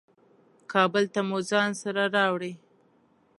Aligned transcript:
کابل 0.71 1.03
ته 1.13 1.21
مو 1.27 1.37
ځان 1.49 1.69
سره 1.81 2.03
راوړې. 2.15 2.53